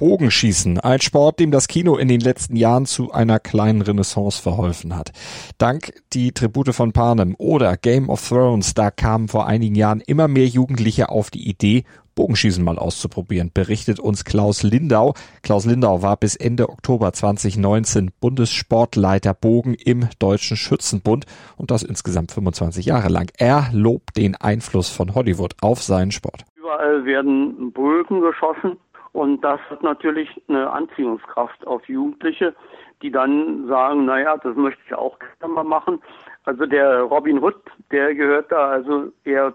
Bogenschießen, 0.00 0.80
ein 0.80 1.02
Sport, 1.02 1.40
dem 1.40 1.50
das 1.50 1.68
Kino 1.68 1.98
in 1.98 2.08
den 2.08 2.20
letzten 2.20 2.56
Jahren 2.56 2.86
zu 2.86 3.12
einer 3.12 3.38
kleinen 3.38 3.82
Renaissance 3.82 4.40
verholfen 4.40 4.96
hat. 4.96 5.12
Dank 5.58 5.92
die 6.14 6.32
Tribute 6.32 6.74
von 6.74 6.92
Panem 6.92 7.34
oder 7.36 7.76
Game 7.76 8.08
of 8.08 8.26
Thrones, 8.26 8.72
da 8.72 8.90
kamen 8.90 9.28
vor 9.28 9.46
einigen 9.46 9.74
Jahren 9.74 10.00
immer 10.00 10.26
mehr 10.26 10.46
Jugendliche 10.46 11.10
auf 11.10 11.28
die 11.28 11.46
Idee, 11.46 11.84
Bogenschießen 12.14 12.64
mal 12.64 12.78
auszuprobieren, 12.78 13.50
berichtet 13.52 14.00
uns 14.00 14.24
Klaus 14.24 14.62
Lindau. 14.62 15.12
Klaus 15.42 15.66
Lindau 15.66 16.00
war 16.00 16.16
bis 16.16 16.34
Ende 16.34 16.70
Oktober 16.70 17.12
2019 17.12 18.10
Bundessportleiter 18.20 19.34
Bogen 19.34 19.74
im 19.74 20.08
Deutschen 20.18 20.56
Schützenbund 20.56 21.26
und 21.58 21.70
das 21.70 21.82
insgesamt 21.82 22.32
25 22.32 22.86
Jahre 22.86 23.08
lang. 23.08 23.30
Er 23.36 23.68
lobt 23.72 24.16
den 24.16 24.34
Einfluss 24.34 24.88
von 24.88 25.14
Hollywood 25.14 25.56
auf 25.60 25.82
seinen 25.82 26.10
Sport. 26.10 26.46
Überall 26.56 27.04
werden 27.04 27.70
Bögen 27.72 28.22
geschossen 28.22 28.78
und 29.12 29.40
das 29.42 29.60
hat 29.70 29.82
natürlich 29.82 30.40
eine 30.48 30.70
Anziehungskraft 30.70 31.66
auf 31.66 31.86
Jugendliche, 31.88 32.54
die 33.02 33.10
dann 33.10 33.66
sagen, 33.66 34.04
naja, 34.04 34.36
das 34.36 34.56
möchte 34.56 34.80
ich 34.86 34.94
auch 34.94 35.18
gerne 35.18 35.54
mal 35.54 35.64
machen. 35.64 36.00
Also 36.44 36.66
der 36.66 37.02
Robin 37.02 37.42
Hood, 37.42 37.60
der 37.90 38.14
gehört 38.14 38.52
da 38.52 38.70
also 38.70 39.12
eher 39.24 39.54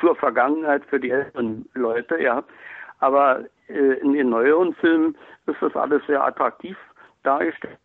zur 0.00 0.16
Vergangenheit 0.16 0.84
für 0.86 1.00
die 1.00 1.10
älteren 1.10 1.68
Leute, 1.74 2.20
ja. 2.20 2.42
Aber 3.00 3.40
äh, 3.68 3.94
in 4.00 4.12
den 4.12 4.30
neueren 4.30 4.74
Filmen 4.74 5.16
ist 5.46 5.60
das 5.60 5.74
alles 5.76 6.02
sehr 6.06 6.24
attraktiv 6.24 6.76
dargestellt. 7.24 7.78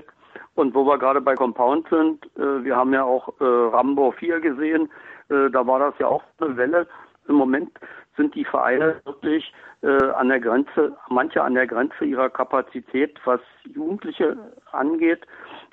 Und 0.55 0.73
wo 0.75 0.85
wir 0.85 0.97
gerade 0.97 1.21
bei 1.21 1.35
Compound 1.35 1.87
sind, 1.89 2.25
äh, 2.37 2.63
wir 2.63 2.75
haben 2.75 2.93
ja 2.93 3.03
auch 3.03 3.29
äh, 3.39 3.43
Rambo 3.43 4.11
4 4.11 4.39
gesehen, 4.39 4.89
äh, 5.29 5.49
da 5.49 5.65
war 5.65 5.79
das 5.79 5.93
ja 5.99 6.07
auch 6.07 6.23
eine 6.39 6.55
Welle. 6.57 6.87
Im 7.27 7.35
Moment 7.35 7.71
sind 8.19 8.35
die 8.35 8.43
Vereine 8.43 9.01
wirklich 9.05 9.53
äh, 9.81 10.11
an 10.11 10.27
der 10.27 10.41
Grenze, 10.41 10.95
manche 11.09 11.41
an 11.41 11.55
der 11.55 11.65
Grenze 11.65 12.03
ihrer 12.03 12.29
Kapazität, 12.29 13.17
was 13.23 13.39
Jugendliche 13.63 14.37
angeht, 14.73 15.25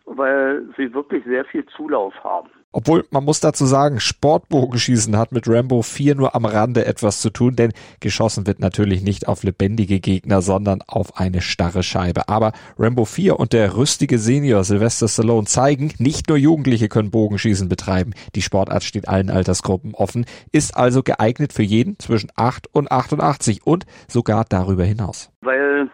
weil 0.04 0.64
sie 0.76 0.94
wirklich 0.94 1.24
sehr 1.24 1.44
viel 1.44 1.66
Zulauf 1.66 2.14
haben. 2.22 2.50
Obwohl, 2.72 3.06
man 3.10 3.24
muss 3.24 3.40
dazu 3.40 3.64
sagen, 3.64 4.00
Sportbogenschießen 4.00 5.16
hat 5.16 5.32
mit 5.32 5.48
Rambo 5.48 5.80
4 5.80 6.14
nur 6.14 6.34
am 6.34 6.44
Rande 6.44 6.84
etwas 6.84 7.22
zu 7.22 7.30
tun, 7.30 7.56
denn 7.56 7.72
geschossen 8.00 8.46
wird 8.46 8.60
natürlich 8.60 9.02
nicht 9.02 9.28
auf 9.28 9.44
lebendige 9.44 9.98
Gegner, 9.98 10.42
sondern 10.42 10.82
auf 10.86 11.16
eine 11.16 11.40
starre 11.40 11.82
Scheibe. 11.82 12.28
Aber 12.28 12.52
Rambo 12.78 13.06
4 13.06 13.40
und 13.40 13.54
der 13.54 13.76
rüstige 13.76 14.18
Senior 14.18 14.62
Sylvester 14.62 15.08
Stallone 15.08 15.46
zeigen, 15.46 15.94
nicht 15.98 16.28
nur 16.28 16.36
Jugendliche 16.36 16.88
können 16.88 17.10
Bogenschießen 17.10 17.68
betreiben. 17.68 18.12
Die 18.34 18.42
Sportart 18.42 18.84
steht 18.84 19.08
allen 19.08 19.30
Altersgruppen 19.30 19.94
offen, 19.94 20.26
ist 20.52 20.76
also 20.76 21.02
geeignet 21.02 21.54
für 21.54 21.62
jeden 21.62 21.98
zwischen 21.98 22.30
8 22.36 22.68
und 22.74 22.92
88 22.92 23.66
und 23.66 23.86
sogar 24.06 24.44
darüber 24.46 24.84
hinaus. 24.84 25.32
Weil 25.40 25.88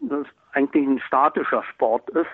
das 0.00 0.26
eigentlich 0.54 0.88
ein 0.88 1.00
statischer 1.06 1.62
Sport 1.72 2.10
ist 2.10 2.26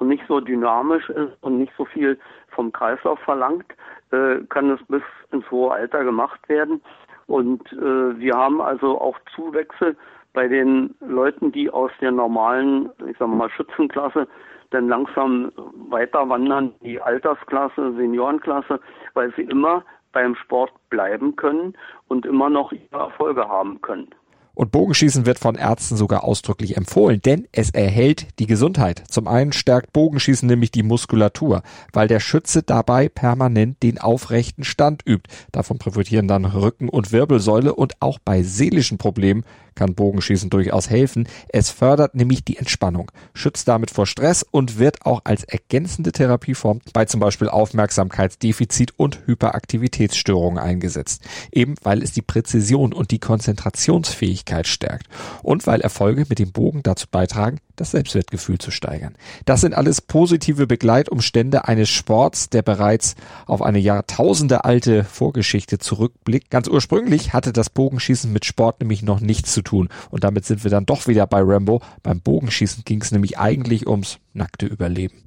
und 0.00 0.08
nicht 0.08 0.24
so 0.26 0.40
dynamisch 0.40 1.08
ist 1.10 1.32
und 1.42 1.58
nicht 1.58 1.72
so 1.76 1.84
viel 1.84 2.18
vom 2.48 2.72
Kreislauf 2.72 3.20
verlangt, 3.20 3.66
äh, 4.10 4.38
kann 4.48 4.70
es 4.70 4.80
bis 4.88 5.02
ins 5.30 5.48
hohe 5.50 5.72
Alter 5.72 6.04
gemacht 6.04 6.40
werden. 6.48 6.80
Und 7.26 7.72
äh, 7.72 8.18
wir 8.18 8.34
haben 8.34 8.60
also 8.60 9.00
auch 9.00 9.18
Zuwächse 9.36 9.94
bei 10.32 10.48
den 10.48 10.94
Leuten, 11.00 11.52
die 11.52 11.70
aus 11.70 11.92
der 12.00 12.10
normalen, 12.10 12.90
ich 13.06 13.16
sag 13.18 13.28
mal, 13.28 13.50
Schützenklasse 13.50 14.26
dann 14.70 14.88
langsam 14.88 15.52
weiter 15.90 16.28
wandern, 16.28 16.72
die 16.80 17.00
Altersklasse, 17.00 17.92
Seniorenklasse, 17.94 18.80
weil 19.14 19.32
sie 19.34 19.42
immer 19.42 19.84
beim 20.12 20.34
Sport 20.36 20.72
bleiben 20.90 21.36
können 21.36 21.74
und 22.08 22.24
immer 22.24 22.48
noch 22.48 22.72
ihre 22.72 22.98
Erfolge 22.98 23.48
haben 23.48 23.80
können. 23.82 24.08
Und 24.54 24.72
Bogenschießen 24.72 25.26
wird 25.26 25.38
von 25.38 25.54
Ärzten 25.54 25.96
sogar 25.96 26.24
ausdrücklich 26.24 26.76
empfohlen, 26.76 27.20
denn 27.22 27.46
es 27.52 27.70
erhält 27.70 28.26
die 28.38 28.46
Gesundheit. 28.46 29.02
Zum 29.08 29.28
einen 29.28 29.52
stärkt 29.52 29.92
Bogenschießen 29.92 30.48
nämlich 30.48 30.70
die 30.70 30.82
Muskulatur, 30.82 31.62
weil 31.92 32.08
der 32.08 32.20
Schütze 32.20 32.62
dabei 32.62 33.08
permanent 33.08 33.82
den 33.82 33.98
aufrechten 33.98 34.64
Stand 34.64 35.02
übt. 35.06 35.30
Davon 35.52 35.78
profitieren 35.78 36.28
dann 36.28 36.44
Rücken 36.44 36.88
und 36.88 37.12
Wirbelsäule 37.12 37.74
und 37.74 37.94
auch 38.00 38.18
bei 38.18 38.42
seelischen 38.42 38.98
Problemen 38.98 39.44
kann 39.74 39.94
Bogenschießen 39.94 40.50
durchaus 40.50 40.90
helfen. 40.90 41.28
Es 41.48 41.70
fördert 41.70 42.14
nämlich 42.14 42.44
die 42.44 42.56
Entspannung, 42.56 43.10
schützt 43.34 43.68
damit 43.68 43.90
vor 43.90 44.06
Stress 44.06 44.42
und 44.42 44.78
wird 44.78 45.04
auch 45.06 45.22
als 45.24 45.44
ergänzende 45.44 46.12
Therapieform 46.12 46.80
bei 46.92 47.04
zum 47.04 47.20
Beispiel 47.20 47.48
Aufmerksamkeitsdefizit 47.48 48.92
und 48.96 49.26
Hyperaktivitätsstörungen 49.26 50.58
eingesetzt. 50.58 51.22
Eben 51.52 51.74
weil 51.82 52.02
es 52.02 52.12
die 52.12 52.22
Präzision 52.22 52.92
und 52.92 53.10
die 53.10 53.18
Konzentrationsfähigkeit 53.18 54.66
stärkt 54.66 55.06
und 55.42 55.66
weil 55.66 55.80
Erfolge 55.80 56.26
mit 56.28 56.38
dem 56.38 56.52
Bogen 56.52 56.82
dazu 56.82 57.06
beitragen, 57.10 57.58
das 57.80 57.90
Selbstwertgefühl 57.92 58.58
zu 58.58 58.70
steigern. 58.70 59.16
Das 59.46 59.62
sind 59.62 59.74
alles 59.74 60.00
positive 60.00 60.66
Begleitumstände 60.66 61.66
eines 61.66 61.88
Sports, 61.88 62.50
der 62.50 62.62
bereits 62.62 63.16
auf 63.46 63.62
eine 63.62 63.78
Jahrtausende 63.78 64.64
alte 64.64 65.04
Vorgeschichte 65.04 65.78
zurückblickt. 65.78 66.50
Ganz 66.50 66.68
ursprünglich 66.68 67.32
hatte 67.32 67.52
das 67.52 67.70
Bogenschießen 67.70 68.32
mit 68.32 68.44
Sport 68.44 68.80
nämlich 68.80 69.02
noch 69.02 69.20
nichts 69.20 69.52
zu 69.52 69.62
tun. 69.62 69.88
Und 70.10 70.24
damit 70.24 70.44
sind 70.44 70.62
wir 70.62 70.70
dann 70.70 70.86
doch 70.86 71.06
wieder 71.06 71.26
bei 71.26 71.40
Rambo. 71.42 71.80
Beim 72.02 72.20
Bogenschießen 72.20 72.84
ging 72.84 73.00
es 73.00 73.12
nämlich 73.12 73.38
eigentlich 73.38 73.86
ums 73.86 74.18
nackte 74.34 74.66
Überleben. 74.66 75.24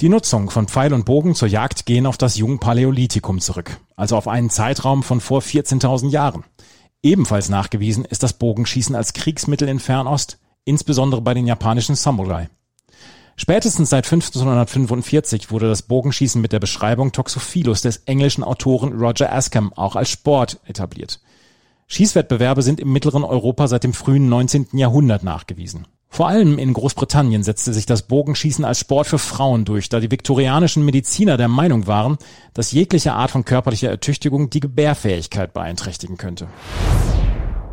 Die 0.00 0.08
Nutzung 0.08 0.50
von 0.50 0.66
Pfeil 0.66 0.94
und 0.94 1.04
Bogen 1.04 1.34
zur 1.34 1.48
Jagd 1.48 1.84
gehen 1.84 2.06
auf 2.06 2.16
das 2.16 2.36
Jungpaläolithikum 2.36 3.38
zurück, 3.38 3.76
also 3.96 4.16
auf 4.16 4.28
einen 4.28 4.48
Zeitraum 4.48 5.02
von 5.02 5.20
vor 5.20 5.42
14.000 5.42 6.08
Jahren. 6.08 6.44
Ebenfalls 7.02 7.48
nachgewiesen 7.48 8.06
ist 8.06 8.22
das 8.22 8.32
Bogenschießen 8.32 8.94
als 8.94 9.12
Kriegsmittel 9.12 9.68
in 9.68 9.78
Fernost, 9.78 10.38
insbesondere 10.70 11.20
bei 11.20 11.34
den 11.34 11.46
japanischen 11.46 11.96
Samurai. 11.96 12.48
Spätestens 13.36 13.90
seit 13.90 14.04
1545 14.04 15.50
wurde 15.50 15.68
das 15.68 15.82
Bogenschießen 15.82 16.40
mit 16.40 16.52
der 16.52 16.60
Beschreibung 16.60 17.12
Toxophilus 17.12 17.82
des 17.82 17.98
englischen 18.06 18.44
Autoren 18.44 18.92
Roger 18.92 19.32
Askham 19.32 19.72
auch 19.72 19.96
als 19.96 20.10
Sport 20.10 20.60
etabliert. 20.64 21.20
Schießwettbewerbe 21.88 22.62
sind 22.62 22.78
im 22.78 22.92
mittleren 22.92 23.24
Europa 23.24 23.66
seit 23.66 23.82
dem 23.82 23.94
frühen 23.94 24.28
19. 24.28 24.68
Jahrhundert 24.74 25.24
nachgewiesen. 25.24 25.88
Vor 26.08 26.28
allem 26.28 26.58
in 26.58 26.72
Großbritannien 26.72 27.42
setzte 27.42 27.72
sich 27.72 27.86
das 27.86 28.02
Bogenschießen 28.02 28.64
als 28.64 28.80
Sport 28.80 29.06
für 29.06 29.18
Frauen 29.18 29.64
durch, 29.64 29.88
da 29.88 30.00
die 30.00 30.10
viktorianischen 30.10 30.84
Mediziner 30.84 31.36
der 31.36 31.48
Meinung 31.48 31.86
waren, 31.86 32.18
dass 32.52 32.72
jegliche 32.72 33.14
Art 33.14 33.30
von 33.30 33.44
körperlicher 33.44 33.90
Ertüchtigung 33.90 34.50
die 34.50 34.60
Gebärfähigkeit 34.60 35.52
beeinträchtigen 35.52 36.16
könnte. 36.16 36.48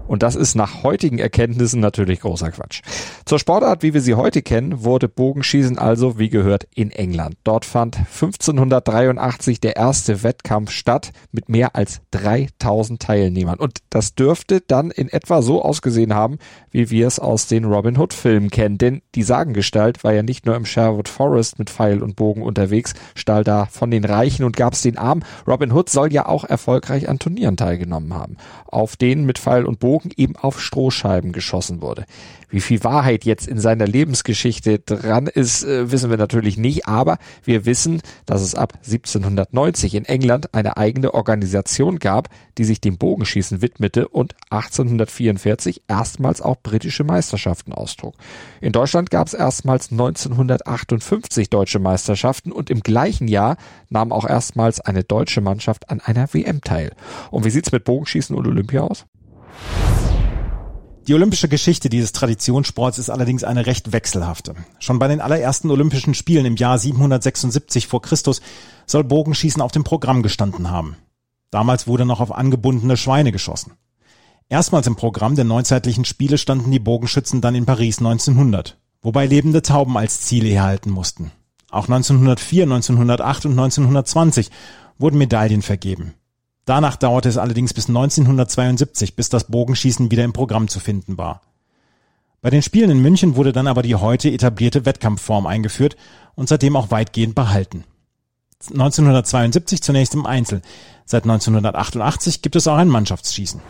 Und 0.07 0.23
das 0.23 0.35
ist 0.35 0.55
nach 0.55 0.83
heutigen 0.83 1.19
Erkenntnissen 1.19 1.79
natürlich 1.79 2.21
großer 2.21 2.51
Quatsch. 2.51 2.81
Zur 3.25 3.39
Sportart, 3.39 3.83
wie 3.83 3.93
wir 3.93 4.01
sie 4.01 4.15
heute 4.15 4.41
kennen, 4.41 4.83
wurde 4.83 5.07
Bogenschießen 5.07 5.77
also, 5.77 6.17
wie 6.17 6.29
gehört, 6.29 6.67
in 6.73 6.91
England. 6.91 7.35
Dort 7.43 7.65
fand 7.65 7.97
1583 7.97 9.59
der 9.59 9.75
erste 9.75 10.23
Wettkampf 10.23 10.71
statt 10.71 11.11
mit 11.31 11.49
mehr 11.49 11.75
als 11.75 12.01
3000 12.11 13.01
Teilnehmern. 13.01 13.59
Und 13.59 13.79
das 13.89 14.15
dürfte 14.15 14.61
dann 14.65 14.91
in 14.91 15.09
etwa 15.09 15.41
so 15.41 15.61
ausgesehen 15.61 16.13
haben, 16.13 16.37
wie 16.71 16.89
wir 16.89 17.07
es 17.07 17.19
aus 17.19 17.47
den 17.47 17.65
Robin 17.65 17.97
Hood 17.97 18.13
Filmen 18.13 18.49
kennen. 18.49 18.77
Denn 18.77 19.01
die 19.15 19.23
Sagengestalt 19.23 20.03
war 20.03 20.13
ja 20.13 20.23
nicht 20.23 20.45
nur 20.45 20.55
im 20.55 20.65
Sherwood 20.65 21.09
Forest 21.09 21.59
mit 21.59 21.69
Pfeil 21.69 22.01
und 22.01 22.15
Bogen 22.15 22.41
unterwegs, 22.41 22.93
stahl 23.15 23.43
da 23.43 23.65
von 23.65 23.91
den 23.91 24.05
Reichen 24.05 24.43
und 24.43 24.55
gab's 24.55 24.81
den 24.81 24.97
Arm. 24.97 25.23
Robin 25.47 25.71
Hood 25.71 25.89
soll 25.89 26.13
ja 26.13 26.25
auch 26.27 26.43
erfolgreich 26.43 27.09
an 27.09 27.19
Turnieren 27.19 27.57
teilgenommen 27.57 28.13
haben, 28.13 28.37
auf 28.67 28.95
denen 28.95 29.25
mit 29.25 29.39
Pfeil 29.39 29.65
und 29.65 29.79
Bogen 29.79 29.96
Bogen 29.97 30.11
eben 30.15 30.35
auf 30.35 30.61
Strohscheiben 30.61 31.31
geschossen 31.31 31.81
wurde. 31.81 32.05
Wie 32.49 32.61
viel 32.61 32.83
Wahrheit 32.83 33.25
jetzt 33.25 33.47
in 33.47 33.59
seiner 33.59 33.87
Lebensgeschichte 33.87 34.79
dran 34.79 35.25
ist, 35.25 35.63
äh, 35.63 35.91
wissen 35.91 36.11
wir 36.11 36.17
natürlich 36.17 36.55
nicht, 36.55 36.87
aber 36.87 37.17
wir 37.43 37.65
wissen, 37.65 38.01
dass 38.27 38.41
es 38.41 38.53
ab 38.53 38.73
1790 38.83 39.95
in 39.95 40.05
England 40.05 40.53
eine 40.53 40.77
eigene 40.77 41.13
Organisation 41.13 41.97
gab, 41.97 42.29
die 42.57 42.63
sich 42.63 42.79
dem 42.79 42.97
Bogenschießen 42.97 43.61
widmete 43.61 44.07
und 44.07 44.35
1844 44.51 45.81
erstmals 45.87 46.41
auch 46.41 46.57
britische 46.61 47.03
Meisterschaften 47.03 47.73
austrug. 47.73 48.13
In 48.61 48.71
Deutschland 48.71 49.09
gab 49.09 49.27
es 49.27 49.33
erstmals 49.33 49.91
1958 49.91 51.49
deutsche 51.49 51.79
Meisterschaften 51.79 52.51
und 52.51 52.69
im 52.69 52.81
gleichen 52.81 53.27
Jahr 53.27 53.57
nahm 53.89 54.11
auch 54.11 54.29
erstmals 54.29 54.79
eine 54.79 55.03
deutsche 55.03 55.41
Mannschaft 55.41 55.89
an 55.89 56.01
einer 56.01 56.31
WM 56.33 56.61
teil. 56.61 56.91
Und 57.31 57.45
wie 57.45 57.49
sieht's 57.49 57.71
mit 57.71 57.83
Bogenschießen 57.83 58.35
und 58.35 58.47
Olympia 58.47 58.81
aus? 58.81 59.05
Die 61.07 61.13
olympische 61.13 61.47
Geschichte 61.47 61.87
dieses 61.87 62.11
Traditionssports 62.11 62.97
ist 62.97 63.09
allerdings 63.09 63.45
eine 63.45 63.65
recht 63.65 63.93
wechselhafte. 63.93 64.55
Schon 64.79 64.99
bei 64.99 65.07
den 65.07 65.21
allerersten 65.21 65.71
Olympischen 65.71 66.13
Spielen 66.13 66.45
im 66.45 66.57
Jahr 66.57 66.77
776 66.77 67.87
vor 67.87 68.01
Christus 68.01 68.41
soll 68.85 69.05
Bogenschießen 69.05 69.61
auf 69.61 69.71
dem 69.71 69.85
Programm 69.85 70.21
gestanden 70.21 70.69
haben. 70.69 70.97
Damals 71.49 71.87
wurde 71.87 72.05
noch 72.05 72.19
auf 72.19 72.33
angebundene 72.33 72.97
Schweine 72.97 73.31
geschossen. 73.31 73.71
Erstmals 74.49 74.85
im 74.85 74.97
Programm 74.97 75.35
der 75.35 75.45
neuzeitlichen 75.45 76.03
Spiele 76.03 76.37
standen 76.37 76.71
die 76.71 76.79
Bogenschützen 76.79 77.39
dann 77.39 77.55
in 77.55 77.65
Paris 77.65 77.99
1900, 77.99 78.77
wobei 79.01 79.27
lebende 79.27 79.61
Tauben 79.61 79.97
als 79.97 80.21
Ziele 80.21 80.49
herhalten 80.49 80.89
mussten. 80.89 81.31
Auch 81.71 81.87
1904, 81.87 82.63
1908 82.63 83.45
und 83.45 83.51
1920 83.51 84.51
wurden 84.97 85.17
Medaillen 85.17 85.61
vergeben. 85.61 86.15
Danach 86.67 86.97
dauerte 86.97 87.29
es 87.29 87.37
allerdings 87.37 87.73
bis 87.73 87.87
1972, 87.87 89.15
bis 89.15 89.29
das 89.29 89.45
Bogenschießen 89.45 90.11
wieder 90.11 90.25
im 90.25 90.33
Programm 90.33 90.67
zu 90.67 90.81
finden 90.81 91.17
war. 91.17 91.41
Bei 92.41 92.49
den 92.49 92.61
Spielen 92.61 92.89
in 92.91 93.01
München 93.01 93.37
wurde 93.37 93.53
dann 93.53 93.67
aber 93.67 93.83
die 93.83 93.95
heute 93.95 94.29
etablierte 94.29 94.85
Wettkampfform 94.85 95.47
eingeführt 95.47 95.95
und 96.35 96.49
seitdem 96.49 96.75
auch 96.75 96.91
weitgehend 96.91 97.35
behalten. 97.35 97.85
1972 98.69 99.81
zunächst 99.81 100.13
im 100.13 100.25
Einzel. 100.25 100.61
Seit 101.05 101.23
1988 101.23 102.41
gibt 102.41 102.57
es 102.57 102.67
auch 102.67 102.75
ein 102.75 102.89
Mannschaftsschießen. 102.89 103.61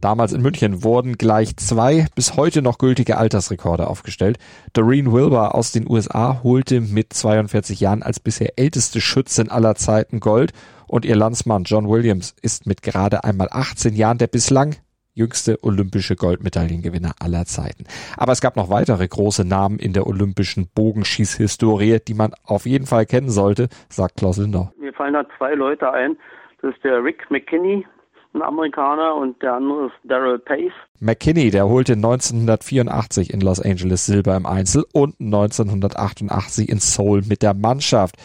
Damals 0.00 0.32
in 0.32 0.42
München 0.42 0.84
wurden 0.84 1.18
gleich 1.18 1.56
zwei 1.56 2.06
bis 2.14 2.36
heute 2.36 2.62
noch 2.62 2.78
gültige 2.78 3.18
Altersrekorde 3.18 3.88
aufgestellt. 3.88 4.38
Doreen 4.74 5.10
Wilbur 5.10 5.56
aus 5.56 5.72
den 5.72 5.90
USA 5.90 6.44
holte 6.44 6.80
mit 6.80 7.12
42 7.12 7.80
Jahren 7.80 8.04
als 8.04 8.20
bisher 8.20 8.56
älteste 8.60 9.00
Schützin 9.00 9.50
aller 9.50 9.74
Zeiten 9.74 10.20
Gold 10.20 10.52
und 10.88 11.04
ihr 11.04 11.16
Landsmann 11.16 11.64
John 11.64 11.88
Williams 11.88 12.34
ist 12.42 12.66
mit 12.66 12.82
gerade 12.82 13.24
einmal 13.24 13.48
18 13.50 13.94
Jahren 13.94 14.18
der 14.18 14.26
bislang 14.26 14.76
jüngste 15.16 15.58
olympische 15.64 16.14
Goldmedaillengewinner 16.14 17.12
aller 17.18 17.46
Zeiten. 17.46 17.84
Aber 18.16 18.32
es 18.32 18.40
gab 18.40 18.54
noch 18.54 18.68
weitere 18.68 19.08
große 19.08 19.44
Namen 19.46 19.78
in 19.78 19.92
der 19.92 20.06
olympischen 20.06 20.68
Bogenschießhistorie, 20.74 21.98
die 22.06 22.14
man 22.14 22.32
auf 22.44 22.66
jeden 22.66 22.86
Fall 22.86 23.06
kennen 23.06 23.30
sollte, 23.30 23.68
sagt 23.88 24.18
Klaus 24.18 24.36
Lindau. 24.36 24.70
Mir 24.78 24.92
fallen 24.92 25.14
da 25.14 25.24
zwei 25.38 25.54
Leute 25.54 25.90
ein. 25.90 26.16
Das 26.60 26.74
ist 26.74 26.84
der 26.84 27.02
Rick 27.02 27.30
McKinney, 27.30 27.86
ein 28.34 28.42
Amerikaner, 28.42 29.14
und 29.14 29.40
der 29.42 29.54
andere 29.54 29.86
ist 29.86 29.94
Daryl 30.04 30.38
Pace. 30.38 30.72
McKinney, 31.00 31.50
der 31.50 31.66
holte 31.68 31.94
1984 31.94 33.32
in 33.32 33.40
Los 33.40 33.60
Angeles 33.60 34.06
Silber 34.06 34.36
im 34.36 34.46
Einzel 34.46 34.84
und 34.92 35.18
1988 35.20 36.68
in 36.68 36.78
Seoul 36.78 37.22
mit 37.26 37.42
der 37.42 37.54
Mannschaft 37.54 38.16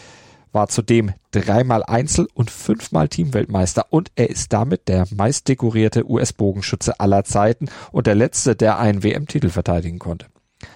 war 0.51 0.67
zudem 0.67 1.11
dreimal 1.31 1.83
Einzel- 1.83 2.27
und 2.33 2.49
fünfmal 2.49 3.07
Teamweltmeister 3.07 3.85
und 3.89 4.11
er 4.15 4.29
ist 4.29 4.53
damit 4.53 4.87
der 4.87 5.05
meistdekorierte 5.15 6.09
US-Bogenschütze 6.09 6.99
aller 6.99 7.23
Zeiten 7.23 7.69
und 7.91 8.07
der 8.07 8.15
letzte, 8.15 8.55
der 8.55 8.79
einen 8.79 9.03
WM-Titel 9.03 9.49
verteidigen 9.49 9.99
konnte. 9.99 10.27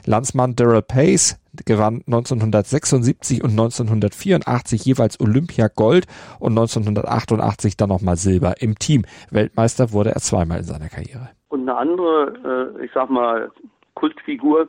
Landsmann 0.06 0.56
Daryl 0.56 0.82
Pace 0.82 1.40
gewann 1.66 2.02
1976 2.08 3.44
und 3.44 3.52
1984 3.52 4.84
jeweils 4.86 5.20
Olympia 5.20 5.68
Gold 5.68 6.06
und 6.40 6.52
1988 6.54 7.78
dann 7.78 7.90
nochmal 7.90 8.18
Silber 8.18 8.62
im 8.62 8.78
Team. 8.78 9.06
Weltmeister 9.32 9.92
wurde 9.92 10.12
er 10.12 10.22
zweimal 10.22 10.60
in 10.60 10.64
seiner 10.66 10.90
Karriere. 10.90 11.30
Und 11.50 11.62
eine 11.62 11.78
andere, 11.78 12.74
äh, 12.80 12.86
ich 12.86 12.92
sag 12.94 13.10
mal, 13.10 13.52
Kultfigur 13.94 14.68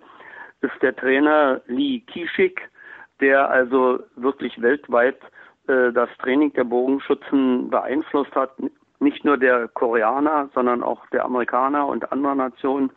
ist 0.61 0.82
der 0.82 0.94
Trainer 0.94 1.61
Lee 1.67 2.00
Kishik, 2.00 2.61
der 3.20 3.50
also 3.50 4.00
wirklich 4.16 4.60
weltweit 4.60 5.18
äh, 5.68 5.92
das 5.92 6.08
Training 6.18 6.52
der 6.52 6.64
Bogenschützen 6.64 7.70
beeinflusst 7.70 8.34
hat. 8.34 8.50
Nicht 8.98 9.24
nur 9.24 9.36
der 9.36 9.68
Koreaner, 9.68 10.48
sondern 10.54 10.82
auch 10.82 11.06
der 11.08 11.24
Amerikaner 11.24 11.86
und 11.86 12.10
anderer 12.12 12.34
Nationen. 12.34 12.90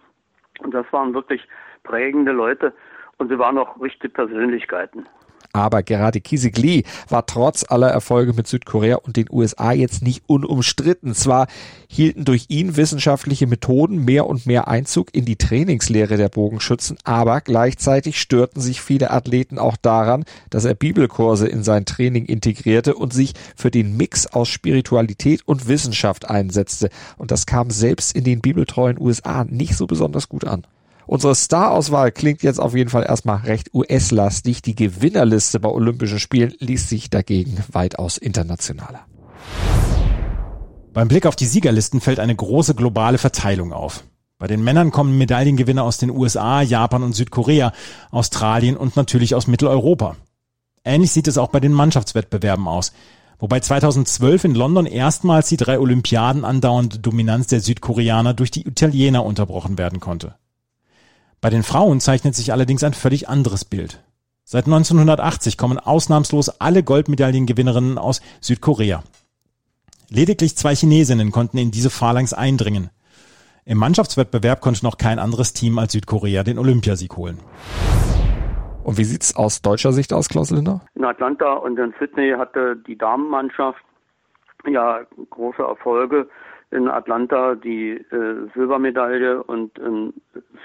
Und 0.59 0.73
das 0.73 0.85
waren 0.91 1.13
wirklich 1.13 1.47
prägende 1.83 2.31
Leute 2.31 2.73
und 3.17 3.29
sie 3.29 3.39
waren 3.39 3.57
auch 3.57 3.79
richtige 3.81 4.09
Persönlichkeiten. 4.09 5.07
Aber 5.51 5.83
gerade 5.83 6.21
Lee 6.29 6.83
war 7.09 7.25
trotz 7.25 7.65
aller 7.67 7.89
Erfolge 7.89 8.33
mit 8.33 8.47
Südkorea 8.47 8.97
und 8.97 9.17
den 9.17 9.27
USA 9.31 9.71
jetzt 9.71 10.03
nicht 10.03 10.23
unumstritten. 10.27 11.15
Zwar 11.15 11.47
hielten 11.87 12.23
durch 12.23 12.45
ihn 12.49 12.77
wissenschaftliche 12.77 13.47
Methoden 13.47 14.05
mehr 14.05 14.27
und 14.27 14.45
mehr 14.45 14.67
Einzug 14.67 15.13
in 15.13 15.25
die 15.25 15.37
Trainingslehre 15.37 16.17
der 16.17 16.29
Bogenschützen, 16.29 16.97
aber 17.03 17.41
gleichzeitig 17.41 18.21
störten 18.21 18.61
sich 18.61 18.81
viele 18.81 19.11
Athleten 19.11 19.57
auch 19.57 19.75
daran, 19.77 20.25
dass 20.49 20.65
er 20.65 20.75
Bibelkurse 20.75 21.47
in 21.47 21.63
sein 21.63 21.85
Training 21.85 22.25
integrierte 22.25 22.93
und 22.93 23.13
sich 23.13 23.33
für 23.55 23.71
den 23.71 23.97
Mix 23.97 24.27
aus 24.27 24.49
Spiritualität 24.49 25.41
und 25.47 25.67
Wissenschaft 25.67 26.29
einsetzte. 26.29 26.89
Und 27.17 27.31
das 27.31 27.45
kam 27.45 27.71
selbst 27.71 28.15
in 28.15 28.23
den 28.23 28.41
bibeltreuen 28.41 28.99
USA 28.99 29.45
nicht 29.45 29.75
so 29.75 29.87
besonders 29.87 30.29
gut 30.29 30.45
an. 30.45 30.65
Unsere 31.09 31.33
Star-Auswahl 31.33 32.11
klingt 32.11 32.43
jetzt 32.43 32.59
auf 32.59 32.75
jeden 32.75 32.91
Fall 32.91 33.01
erstmal 33.01 33.37
recht 33.37 33.73
US-lastig. 33.73 34.61
Die 34.61 34.75
Gewinnerliste 34.75 35.59
bei 35.59 35.67
Olympischen 35.67 36.19
Spielen 36.19 36.53
liest 36.59 36.87
sich 36.87 37.09
dagegen 37.09 37.57
weitaus 37.71 38.19
internationaler. 38.19 39.07
Beim 40.93 41.07
Blick 41.07 41.25
auf 41.25 41.35
die 41.35 41.47
Siegerlisten 41.47 41.99
fällt 41.99 42.19
eine 42.19 42.35
große 42.35 42.75
globale 42.75 43.17
Verteilung 43.17 43.73
auf. 43.73 44.03
Bei 44.37 44.45
den 44.45 44.63
Männern 44.63 44.91
kommen 44.91 45.17
Medaillengewinner 45.17 45.81
aus 45.81 45.97
den 45.97 46.11
USA, 46.11 46.61
Japan 46.61 47.01
und 47.01 47.13
Südkorea, 47.13 47.73
Australien 48.11 48.77
und 48.77 48.95
natürlich 48.95 49.33
aus 49.33 49.47
Mitteleuropa. 49.47 50.15
Ähnlich 50.83 51.11
sieht 51.11 51.27
es 51.27 51.39
auch 51.39 51.49
bei 51.49 51.59
den 51.59 51.73
Mannschaftswettbewerben 51.73 52.67
aus. 52.67 52.91
Wobei 53.39 53.61
2012 53.61 54.43
in 54.43 54.53
London 54.53 54.85
erstmals 54.85 55.49
die 55.49 55.57
drei 55.57 55.79
Olympiaden 55.79 56.45
andauernde 56.45 56.99
Dominanz 56.99 57.47
der 57.47 57.61
Südkoreaner 57.61 58.35
durch 58.35 58.51
die 58.51 58.67
Italiener 58.67 59.25
unterbrochen 59.25 59.79
werden 59.79 59.99
konnte. 59.99 60.35
Bei 61.41 61.49
den 61.49 61.63
Frauen 61.63 62.01
zeichnet 62.01 62.35
sich 62.35 62.51
allerdings 62.51 62.83
ein 62.83 62.93
völlig 62.93 63.29
anderes 63.29 63.63
Bild. 63.63 64.03
Seit 64.43 64.65
1980 64.65 65.57
kommen 65.57 65.79
ausnahmslos 65.79 66.49
alle 66.59 66.83
Goldmedaillengewinnerinnen 66.83 67.97
aus 67.97 68.21
Südkorea. 68.41 69.03
Lediglich 70.09 70.57
zwei 70.57 70.75
Chinesinnen 70.75 71.31
konnten 71.31 71.57
in 71.57 71.71
diese 71.71 71.89
Phalanx 71.89 72.33
eindringen. 72.33 72.89
Im 73.63 73.77
Mannschaftswettbewerb 73.77 74.59
konnte 74.59 74.83
noch 74.83 74.97
kein 74.97 75.19
anderes 75.19 75.53
Team 75.53 75.77
als 75.77 75.93
Südkorea 75.93 76.43
den 76.43 76.57
Olympiasieg 76.57 77.15
holen. 77.15 77.39
Und 78.83 78.97
wie 78.97 79.03
sieht's 79.03 79.35
aus 79.35 79.61
deutscher 79.61 79.93
Sicht 79.93 80.11
aus, 80.11 80.27
Klaus 80.27 80.49
Linder? 80.49 80.81
In 80.95 81.05
Atlanta 81.05 81.53
und 81.53 81.77
in 81.77 81.93
Sydney 81.99 82.33
hatte 82.35 82.75
die 82.87 82.97
Damenmannschaft 82.97 83.83
ja 84.67 85.01
große 85.29 85.61
Erfolge 85.61 86.27
in 86.71 86.87
Atlanta 86.87 87.55
die 87.55 87.91
äh, 87.91 88.47
Silbermedaille 88.53 89.43
und 89.43 89.77
in 89.79 90.13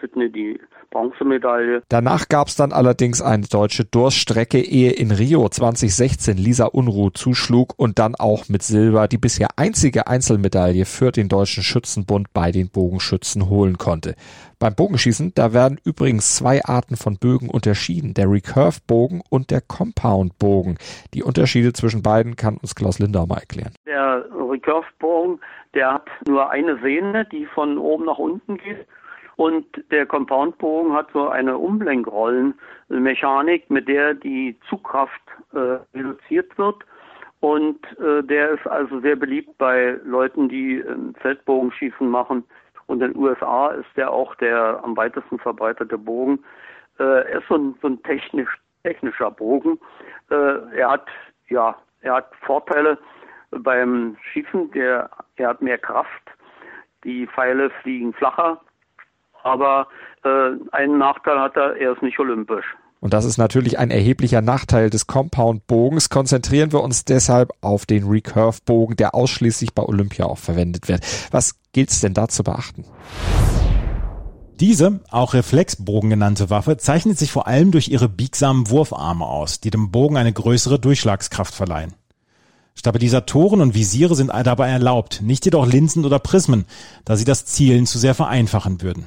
Sydney 0.00 0.30
die 0.30 0.60
Bronzemedaille. 0.94 1.82
Danach 1.88 2.29
gab 2.29 2.49
es 2.49 2.56
dann 2.56 2.73
allerdings 2.73 3.20
eine 3.20 3.46
deutsche 3.46 3.84
Durststrecke, 3.84 4.60
ehe 4.60 4.93
in 4.93 5.10
Rio 5.10 5.48
2016 5.48 6.39
Lisa 6.39 6.67
Unruh 6.67 7.10
zuschlug 7.10 7.74
und 7.77 7.98
dann 7.98 8.15
auch 8.15 8.48
mit 8.48 8.63
Silber 8.63 9.08
die 9.08 9.19
bisher 9.19 9.48
einzige 9.56 10.06
Einzelmedaille 10.06 10.84
für 10.86 11.10
den 11.10 11.29
Deutschen 11.29 11.65
Schützenbund 11.65 12.32
bei 12.32 12.53
den 12.53 12.70
Bogenschützen 12.70 13.51
holen 13.51 13.77
konnte. 13.77 14.15
Beim 14.60 14.77
Bogenschießen, 14.77 15.32
da 15.34 15.53
werden 15.53 15.79
übrigens 15.84 16.36
zwei 16.36 16.65
Arten 16.65 16.96
von 16.96 17.19
Bögen 17.19 17.51
unterschieden, 17.51 18.15
der 18.15 18.31
Recurve-Bogen 18.31 19.20
und 19.29 19.51
der 19.51 19.60
Compound-Bogen. 19.60 20.79
Die 21.13 21.24
Unterschiede 21.24 21.72
zwischen 21.72 22.03
beiden 22.03 22.36
kann 22.36 22.56
uns 22.56 22.74
Klaus 22.77 23.01
Lindau 23.01 23.27
mal 23.27 23.39
erklären. 23.39 23.74
Der 23.84 24.24
Recurve-Bogen, 24.31 25.41
der 25.74 25.94
hat 25.94 26.06
nur 26.27 26.51
eine 26.51 26.79
Sehne, 26.81 27.27
die 27.27 27.46
von 27.46 27.79
oben 27.79 28.05
nach 28.05 28.19
unten 28.19 28.58
geht. 28.58 28.86
Und 29.36 29.67
der 29.91 30.06
Compound-Bogen 30.06 30.93
hat 30.93 31.08
so 31.12 31.29
eine 31.29 31.58
Umlenkrollenmechanik, 31.58 33.69
mit 33.69 33.88
der 33.88 34.14
die 34.14 34.56
Zugkraft 34.69 35.20
äh, 35.53 35.79
reduziert 35.96 36.56
wird. 36.56 36.76
Und 37.41 37.81
äh, 37.98 38.22
der 38.22 38.53
ist 38.53 38.64
also 38.67 39.00
sehr 39.00 39.17
beliebt 39.17 39.58
bei 39.58 39.98
Leuten, 40.05 40.48
die 40.48 40.79
äh, 40.79 40.96
Feldbogenschießen 41.20 42.08
machen. 42.08 42.44
Und 42.86 43.03
in 43.03 43.12
den 43.12 43.22
USA 43.22 43.72
ist 43.72 43.88
der 43.96 44.10
auch 44.10 44.34
der 44.36 44.81
am 44.82 44.96
weitesten 44.96 45.38
verbreitete 45.38 45.98
Bogen. 45.98 46.43
Äh, 46.98 47.03
er 47.03 47.41
ist 47.41 47.48
so 47.48 47.56
ein, 47.56 47.74
so 47.82 47.88
ein 47.88 48.03
technisch, 48.03 48.58
technischer 48.82 49.31
Bogen. 49.31 49.79
Äh, 50.31 50.76
er 50.76 50.93
hat, 50.93 51.06
ja, 51.48 51.76
er 52.03 52.14
hat 52.14 52.31
Vorteile 52.46 52.98
beim 53.50 54.17
Schießen. 54.32 54.70
Der, 54.72 55.10
er 55.36 55.48
hat 55.48 55.60
mehr 55.60 55.79
Kraft. 55.79 56.22
Die 57.05 57.26
Pfeile 57.26 57.70
fliegen 57.82 58.14
flacher. 58.14 58.60
Aber 59.44 59.86
äh, 60.24 60.51
einen 60.72 60.98
Nachteil 60.98 61.39
hat 61.39 61.56
er, 61.56 61.77
er 61.77 61.93
ist 61.93 62.03
nicht 62.03 62.19
olympisch. 62.19 62.65
Und 63.01 63.13
das 63.13 63.27
ist 63.27 63.36
natürlich 63.36 63.79
ein 63.79 63.91
erheblicher 63.91 64.41
Nachteil 64.41 64.89
des 64.89 65.06
Compound-Bogens. 65.06 66.08
Konzentrieren 66.08 66.72
wir 66.72 66.82
uns 66.82 67.05
deshalb 67.05 67.53
auf 67.60 67.84
den 67.84 68.05
Recurve-Bogen, 68.05 68.96
der 68.96 69.15
ausschließlich 69.15 69.74
bei 69.74 69.82
Olympia 69.82 70.24
auch 70.24 70.39
verwendet 70.39 70.89
wird. 70.89 71.03
Was 71.31 71.60
gilt's 71.72 72.01
denn 72.01 72.15
da 72.15 72.29
zu 72.29 72.43
beachten? 72.43 72.86
Diese, 74.58 75.01
auch 75.10 75.34
Reflexbogen 75.34 76.08
genannte 76.08 76.48
Waffe, 76.48 76.79
zeichnet 76.79 77.19
sich 77.19 77.31
vor 77.31 77.46
allem 77.46 77.72
durch 77.72 77.89
ihre 77.89 78.08
biegsamen 78.08 78.70
Wurfarme 78.70 79.27
aus, 79.27 79.60
die 79.60 79.70
dem 79.70 79.91
Bogen 79.91 80.17
eine 80.17 80.32
größere 80.32 80.79
Durchschlagskraft 80.79 81.53
verleihen. 81.53 81.93
Stabilisatoren 82.74 83.60
und 83.60 83.74
Visiere 83.74 84.15
sind 84.15 84.32
dabei 84.32 84.70
erlaubt, 84.70 85.20
nicht 85.22 85.44
jedoch 85.44 85.67
Linsen 85.67 86.06
oder 86.06 86.19
Prismen, 86.19 86.65
da 87.05 87.17
sie 87.17 87.24
das 87.24 87.44
Zielen 87.44 87.84
zu 87.84 87.98
sehr 87.98 88.15
vereinfachen 88.15 88.81
würden. 88.81 89.06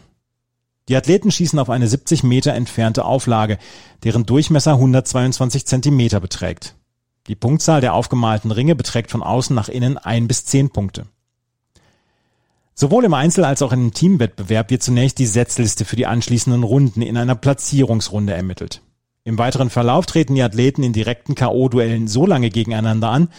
Die 0.90 0.96
Athleten 0.96 1.32
schießen 1.32 1.60
auf 1.60 1.70
eine 1.70 1.88
70 1.88 2.24
Meter 2.24 2.54
entfernte 2.54 3.04
Auflage, 3.04 3.58
deren 4.04 4.26
Durchmesser 4.26 4.74
122 4.74 5.66
Zentimeter 5.66 6.20
beträgt. 6.20 6.76
Die 7.28 7.36
Punktzahl 7.36 7.82
der 7.82 7.94
aufgemalten 7.94 8.52
Ringe 8.52 8.76
beträgt 8.76 9.12
von 9.12 9.22
außen 9.22 9.54
nach 9.54 9.68
innen 9.68 9.98
ein 9.98 10.28
bis 10.28 10.46
zehn 10.46 10.70
Punkte. 10.70 11.08
Sowohl 12.74 13.06
im 13.06 13.14
Einzel- 13.14 13.44
als 13.44 13.62
auch 13.62 13.74
im 13.74 13.92
Teamwettbewerb 13.92 14.70
wird 14.70 14.84
zunächst 14.84 15.20
die 15.20 15.26
Setzliste 15.26 15.84
für 15.84 15.96
die 15.96 16.06
anschließenden 16.06 16.64
Runden 16.64 17.02
in 17.02 17.18
einer 17.18 17.36
Platzierungsrunde 17.36 18.34
ermittelt. 18.34 18.82
Im 19.24 19.38
weiteren 19.38 19.70
Verlauf 19.70 20.06
treten 20.06 20.36
die 20.36 20.44
Athleten 20.44 20.84
in 20.84 20.94
direkten 20.94 21.36
K.O.-Duellen 21.36 22.08
so 22.08 22.26
lange 22.26 22.50
gegeneinander 22.50 23.10
an, 23.10 23.30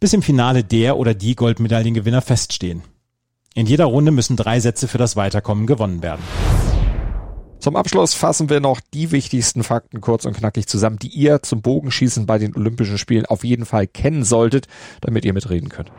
bis 0.00 0.12
im 0.12 0.22
Finale 0.22 0.64
der 0.64 0.98
oder 0.98 1.14
die 1.14 1.34
Goldmedaillengewinner 1.34 2.20
feststehen. 2.20 2.82
In 3.54 3.66
jeder 3.66 3.86
Runde 3.86 4.10
müssen 4.10 4.36
drei 4.36 4.60
Sätze 4.60 4.86
für 4.86 4.98
das 4.98 5.16
Weiterkommen 5.16 5.66
gewonnen 5.66 6.02
werden. 6.02 6.22
Zum 7.60 7.76
Abschluss 7.76 8.14
fassen 8.14 8.48
wir 8.48 8.60
noch 8.60 8.80
die 8.94 9.12
wichtigsten 9.12 9.62
Fakten 9.62 10.00
kurz 10.00 10.24
und 10.24 10.34
knackig 10.34 10.66
zusammen, 10.66 10.98
die 10.98 11.08
ihr 11.08 11.42
zum 11.42 11.60
Bogenschießen 11.60 12.24
bei 12.24 12.38
den 12.38 12.56
Olympischen 12.56 12.96
Spielen 12.96 13.26
auf 13.26 13.44
jeden 13.44 13.66
Fall 13.66 13.86
kennen 13.86 14.24
solltet, 14.24 14.66
damit 15.02 15.26
ihr 15.26 15.34
mitreden 15.34 15.68
könnt. 15.68 15.92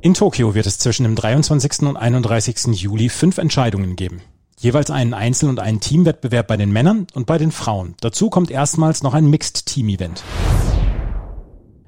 In 0.00 0.14
Tokio 0.14 0.56
wird 0.56 0.66
es 0.66 0.78
zwischen 0.78 1.04
dem 1.04 1.14
23. 1.14 1.82
und 1.82 1.96
31. 1.96 2.80
Juli 2.80 3.08
fünf 3.10 3.38
Entscheidungen 3.38 3.94
geben. 3.94 4.20
Jeweils 4.58 4.90
einen 4.90 5.14
Einzel- 5.14 5.48
und 5.48 5.60
einen 5.60 5.78
Teamwettbewerb 5.78 6.48
bei 6.48 6.56
den 6.56 6.72
Männern 6.72 7.06
und 7.14 7.26
bei 7.26 7.38
den 7.38 7.52
Frauen. 7.52 7.94
Dazu 8.00 8.28
kommt 8.28 8.50
erstmals 8.50 9.04
noch 9.04 9.14
ein 9.14 9.30
Mixed 9.30 9.66
Team 9.66 9.88
Event. 9.88 10.24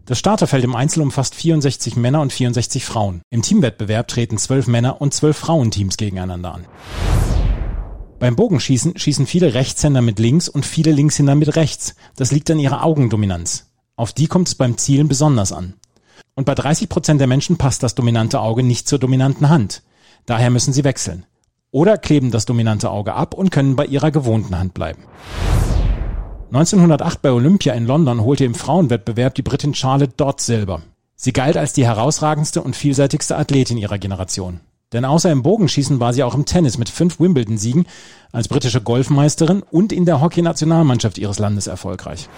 Das 0.06 0.20
Starterfeld 0.20 0.62
im 0.62 0.76
Einzel 0.76 1.02
umfasst 1.02 1.34
64 1.34 1.96
Männer 1.96 2.20
und 2.20 2.32
64 2.32 2.84
Frauen. 2.84 3.22
Im 3.30 3.42
Teamwettbewerb 3.42 4.06
treten 4.06 4.38
12 4.38 4.68
Männer 4.68 5.00
und 5.00 5.14
12 5.14 5.36
Frauenteams 5.36 5.96
gegeneinander 5.96 6.54
an. 6.54 6.66
Beim 8.20 8.36
Bogenschießen 8.36 8.98
schießen 8.98 9.26
viele 9.26 9.54
Rechtshänder 9.54 10.02
mit 10.02 10.18
links 10.18 10.50
und 10.50 10.66
viele 10.66 10.92
Linkshänder 10.92 11.34
mit 11.34 11.56
rechts. 11.56 11.94
Das 12.16 12.32
liegt 12.32 12.50
an 12.50 12.58
ihrer 12.58 12.84
Augendominanz. 12.84 13.70
Auf 13.96 14.12
die 14.12 14.26
kommt 14.26 14.46
es 14.46 14.54
beim 14.54 14.76
Zielen 14.76 15.08
besonders 15.08 15.52
an. 15.52 15.72
Und 16.34 16.44
bei 16.44 16.54
30 16.54 16.90
Prozent 16.90 17.18
der 17.18 17.26
Menschen 17.26 17.56
passt 17.56 17.82
das 17.82 17.94
dominante 17.94 18.40
Auge 18.40 18.62
nicht 18.62 18.86
zur 18.86 18.98
dominanten 18.98 19.48
Hand. 19.48 19.82
Daher 20.26 20.50
müssen 20.50 20.74
sie 20.74 20.84
wechseln. 20.84 21.24
Oder 21.70 21.96
kleben 21.96 22.30
das 22.30 22.44
dominante 22.44 22.90
Auge 22.90 23.14
ab 23.14 23.32
und 23.32 23.50
können 23.50 23.74
bei 23.74 23.86
ihrer 23.86 24.10
gewohnten 24.10 24.58
Hand 24.58 24.74
bleiben. 24.74 25.04
1908 26.52 27.22
bei 27.22 27.32
Olympia 27.32 27.72
in 27.72 27.86
London 27.86 28.20
holte 28.20 28.44
im 28.44 28.54
Frauenwettbewerb 28.54 29.34
die 29.34 29.42
Britin 29.42 29.74
Charlotte 29.74 30.12
Dodd 30.18 30.42
Silber. 30.42 30.82
Sie 31.16 31.32
galt 31.32 31.56
als 31.56 31.72
die 31.72 31.86
herausragendste 31.86 32.62
und 32.62 32.76
vielseitigste 32.76 33.38
Athletin 33.38 33.78
ihrer 33.78 33.98
Generation. 33.98 34.60
Denn 34.92 35.04
außer 35.04 35.30
im 35.30 35.42
Bogenschießen 35.42 36.00
war 36.00 36.12
sie 36.12 36.24
auch 36.24 36.34
im 36.34 36.46
Tennis 36.46 36.76
mit 36.76 36.88
fünf 36.88 37.20
Wimbledon-Siegen 37.20 37.86
als 38.32 38.48
britische 38.48 38.80
Golfmeisterin 38.80 39.62
und 39.70 39.92
in 39.92 40.04
der 40.04 40.20
Hockey-Nationalmannschaft 40.20 41.18
ihres 41.18 41.38
Landes 41.38 41.68
erfolgreich. 41.68 42.28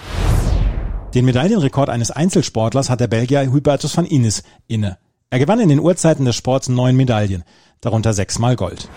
Den 1.14 1.24
Medaillenrekord 1.24 1.88
eines 1.88 2.10
Einzelsportlers 2.10 2.90
hat 2.90 3.00
der 3.00 3.06
Belgier 3.06 3.50
Hubertus 3.50 3.96
van 3.96 4.04
Innis 4.04 4.42
inne. 4.66 4.98
Er 5.30 5.38
gewann 5.38 5.60
in 5.60 5.70
den 5.70 5.80
Urzeiten 5.80 6.26
des 6.26 6.36
Sports 6.36 6.68
neun 6.68 6.94
Medaillen, 6.96 7.44
darunter 7.80 8.12
sechsmal 8.12 8.56
Gold. 8.56 8.88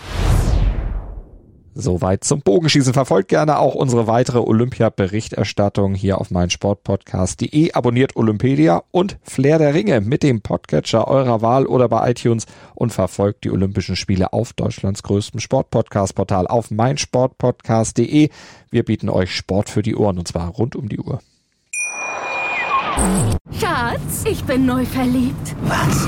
Soweit 1.78 2.24
zum 2.24 2.40
Bogenschießen. 2.40 2.94
Verfolgt 2.94 3.28
gerne 3.28 3.60
auch 3.60 3.76
unsere 3.76 4.08
weitere 4.08 4.40
Olympia-Berichterstattung 4.40 5.94
hier 5.94 6.22
auf 6.22 6.32
meinsportpodcast.de. 6.32 7.74
Abonniert 7.74 8.16
Olympedia 8.16 8.84
und 8.92 9.18
Flair 9.24 9.60
der 9.60 9.74
Ringe 9.74 10.00
mit 10.00 10.24
dem 10.24 10.40
Podcatcher 10.40 11.10
eurer 11.10 11.42
Wahl 11.42 11.66
oder 11.66 11.90
bei 11.90 12.12
iTunes 12.12 12.46
und 12.76 12.94
verfolgt 12.94 13.44
die 13.44 13.52
Olympischen 13.52 13.98
Spiele 13.98 14.32
auf 14.32 14.54
Deutschlands 14.54 15.04
größtem 15.04 15.42
Sportpodcast-Portal 15.42 16.48
auf 16.48 16.72
meinsportpodcast.de. 16.72 18.30
Wir 18.72 18.86
bieten 18.86 19.10
euch 19.10 19.36
Sport 19.36 19.70
für 19.70 19.82
die 19.82 19.98
Ohren 19.98 20.18
und 20.18 20.30
zwar 20.30 20.48
rund 20.48 20.78
um 20.78 20.88
die 20.88 21.00
Uhr. 21.00 21.20
Schatz, 23.60 24.24
ich 24.24 24.42
bin 24.46 24.66
neu 24.66 24.86
verliebt. 24.86 25.56
Was? 25.64 26.08